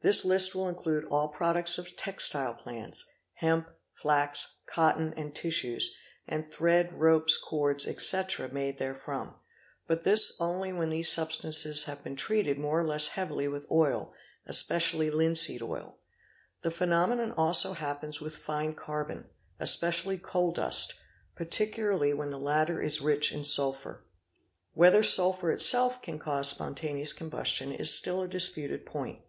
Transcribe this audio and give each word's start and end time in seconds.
This 0.00 0.24
list 0.24 0.54
will 0.54 0.68
include 0.68 1.06
all 1.06 1.26
products 1.26 1.76
of 1.76 1.96
textile 1.96 2.54
plants,—hemp, 2.54 3.66
flax, 3.90 4.58
cotton, 4.64 5.12
and 5.16 5.34
tissues, 5.34 5.92
and 6.24 6.52
thread, 6.52 6.92
ropes, 6.92 7.36
cords, 7.36 7.84
etc., 7.84 8.48
made 8.52 8.78
therefrom; 8.78 9.34
but 9.88 10.04
this 10.04 10.40
only 10.40 10.72
when 10.72 10.90
these 10.90 11.10
substances 11.10 11.82
have 11.82 12.04
been 12.04 12.14
treated 12.14 12.60
more 12.60 12.78
or 12.78 12.84
less 12.84 13.08
heavily 13.08 13.48
with 13.48 13.66
oil, 13.68 14.14
especially 14.46 15.10
linseed 15.10 15.60
oil 15.62 15.98
"8", 16.60 16.62
The 16.62 16.70
phenomenon 16.70 17.32
also 17.32 17.72
happens 17.72 18.20
with 18.20 18.36
fine 18.36 18.72
carbon, 18.72 19.26
especially 19.58 20.16
coal 20.16 20.52
dust, 20.52 20.94
particularly 21.34 22.14
when 22.14 22.30
the 22.30 22.38
latter 22.38 22.80
is 22.80 23.00
rich 23.00 23.32
in 23.32 23.42
sulphur. 23.42 24.04
Whether 24.74 25.02
sulphur 25.02 25.50
itself 25.50 26.00
can 26.02 26.20
cause 26.20 26.50
spontaneous 26.50 27.12
combustion 27.12 27.72
is 27.72 27.92
still 27.92 28.22
a 28.22 28.28
disputed 28.28 28.86
point. 28.86 29.22